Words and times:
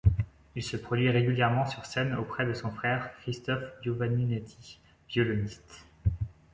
Il 0.55 0.63
se 0.63 0.77
produit 0.77 1.11
régulièrement 1.11 1.67
sur 1.67 1.85
scène 1.85 2.15
auprès 2.15 2.43
de 2.43 2.55
son 2.55 2.71
frère 2.71 3.13
Christophe 3.19 3.65
Giovaninetti, 3.83 4.79
violoniste. 5.07 5.85